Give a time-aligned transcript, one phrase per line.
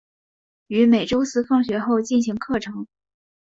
[0.65, 2.87] 于每周四放学后进行课程。